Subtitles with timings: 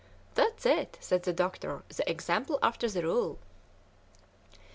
[0.33, 3.37] "That's it," said the doctor, "the example after the rule."